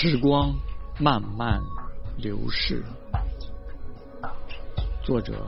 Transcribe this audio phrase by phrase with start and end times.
[0.00, 0.54] 时光
[1.00, 1.60] 慢慢
[2.18, 2.84] 流逝。
[5.02, 5.44] 作者：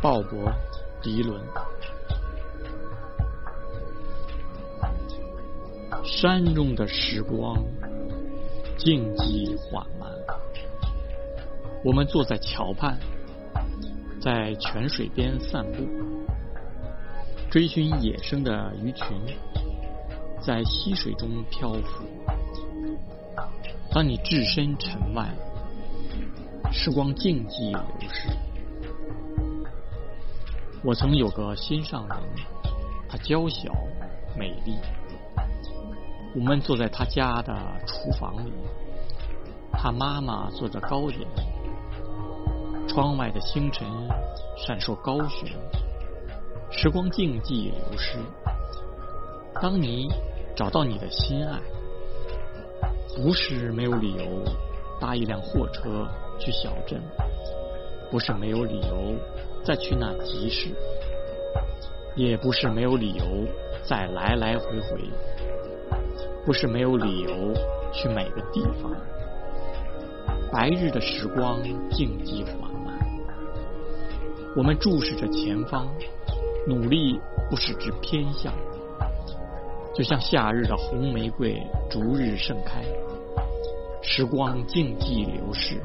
[0.00, 0.44] 鲍勃·
[1.02, 1.42] 迪伦。
[6.04, 7.56] 山中的时光
[8.78, 10.08] 静寂缓慢，
[11.82, 12.96] 我们坐在桥畔，
[14.22, 15.84] 在泉水边散步，
[17.50, 19.20] 追寻野生的鱼群，
[20.40, 22.04] 在溪水中漂浮。
[23.90, 25.28] 当你置身尘外，
[26.72, 28.28] 时光静寂流逝。
[30.82, 32.18] 我曾有个心上人，
[33.08, 33.72] 她娇小
[34.36, 34.76] 美丽。
[36.34, 37.54] 我们坐在她家的
[37.86, 38.52] 厨房里，
[39.72, 41.20] 她妈妈做着糕点。
[42.88, 43.86] 窗外的星辰
[44.56, 45.48] 闪烁高悬，
[46.70, 48.18] 时光静寂流逝。
[49.60, 50.08] 当你
[50.56, 51.58] 找到你的心爱。
[53.16, 54.24] 不是没有理由
[55.00, 56.06] 搭一辆货车
[56.38, 57.00] 去小镇，
[58.10, 59.14] 不是没有理由
[59.64, 60.70] 再去那集市，
[62.16, 63.24] 也不是没有理由
[63.84, 64.98] 再来来回回，
[66.44, 67.30] 不是没有理由
[67.92, 68.92] 去每个地方。
[70.52, 72.98] 白日的时光静寂缓慢，
[74.56, 75.88] 我们注视着前方，
[76.66, 77.20] 努力
[77.50, 78.52] 不使之偏向。
[79.94, 82.82] 就像夏日的红玫瑰逐日盛开，
[84.02, 85.80] 时光静寂流逝，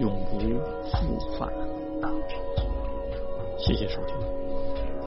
[0.00, 0.40] 永不
[0.90, 1.48] 复返。
[3.56, 4.43] 谢谢收听。